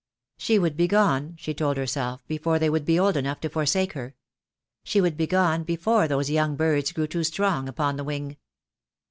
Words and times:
She 0.39 0.57
would 0.57 0.75
be 0.75 0.87
gone, 0.87 1.35
she 1.37 1.53
told 1.53 1.77
herself, 1.77 2.25
before 2.27 2.57
they 2.57 2.71
would 2.71 2.85
be 2.85 2.97
old 2.99 3.15
enough 3.15 3.39
to 3.41 3.49
forsake 3.49 3.93
her. 3.93 4.15
She 4.83 4.99
would 4.99 5.15
be 5.15 5.27
gone 5.27 5.63
before 5.63 6.07
those 6.07 6.27
young 6.31 6.55
birds 6.55 6.91
grew 6.91 7.05
too 7.05 7.23
strong 7.23 7.69
upon 7.69 7.97
the 7.97 8.03
wing. 8.03 8.37